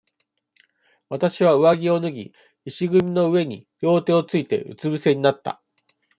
[1.09, 2.33] 私は、上着を脱ぎ、
[2.65, 5.61] 石組みの上に両手をついて、うつ伏せになった。